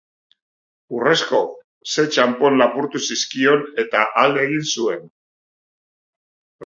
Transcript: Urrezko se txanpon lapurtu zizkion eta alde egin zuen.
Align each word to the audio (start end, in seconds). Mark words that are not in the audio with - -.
Urrezko 0.99 1.41
se 1.91 2.05
txanpon 2.15 2.57
lapurtu 2.61 3.03
zizkion 3.09 3.63
eta 3.85 4.03
alde 4.23 4.43
egin 4.49 4.67
zuen. 4.73 5.05